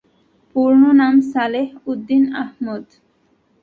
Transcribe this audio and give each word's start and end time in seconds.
পূর্ণ 0.55 0.81
নাম 1.01 1.15
সালেহ 1.31 1.67
উদ্দিন 1.87 2.23
আহমদ। 2.35 2.85